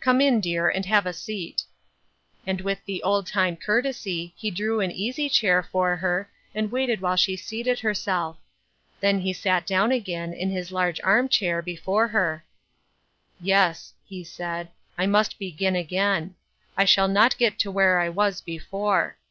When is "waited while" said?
6.70-7.16